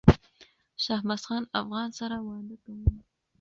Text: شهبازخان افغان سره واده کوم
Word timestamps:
شهبازخان 0.83 1.43
افغان 1.59 1.89
سره 1.99 2.17
واده 2.27 2.55
کوم 2.63 2.79